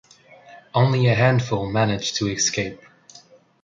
[0.73, 2.81] Only a handful managed to escape.